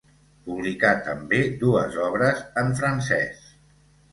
Publicà 0.45 0.93
també 1.09 1.41
dues 1.65 1.99
obres 2.07 2.41
en 2.63 2.73
francès. 2.81 3.45